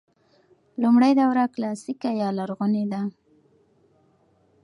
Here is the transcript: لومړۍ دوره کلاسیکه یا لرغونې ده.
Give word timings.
لومړۍ 0.81 1.11
دوره 1.21 1.43
کلاسیکه 1.55 2.09
یا 2.21 2.29
لرغونې 2.37 2.85
ده. 2.91 3.01